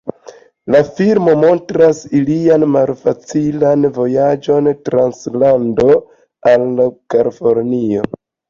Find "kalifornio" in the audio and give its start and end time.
7.17-8.11